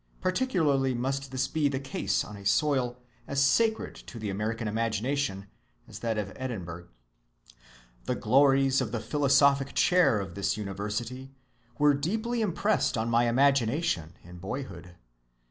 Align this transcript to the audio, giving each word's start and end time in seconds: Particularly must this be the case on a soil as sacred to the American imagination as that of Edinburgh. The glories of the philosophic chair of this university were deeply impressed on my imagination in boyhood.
Particularly 0.19 0.95
must 0.95 1.29
this 1.29 1.47
be 1.47 1.67
the 1.69 1.79
case 1.79 2.25
on 2.25 2.35
a 2.35 2.43
soil 2.43 2.97
as 3.27 3.39
sacred 3.39 3.93
to 4.07 4.17
the 4.17 4.31
American 4.31 4.67
imagination 4.67 5.45
as 5.87 5.99
that 5.99 6.17
of 6.17 6.33
Edinburgh. 6.35 6.87
The 8.05 8.15
glories 8.15 8.81
of 8.81 8.91
the 8.91 8.99
philosophic 8.99 9.75
chair 9.75 10.19
of 10.19 10.33
this 10.33 10.57
university 10.57 11.35
were 11.77 11.93
deeply 11.93 12.41
impressed 12.41 12.97
on 12.97 13.09
my 13.11 13.27
imagination 13.27 14.13
in 14.23 14.39
boyhood. 14.39 14.95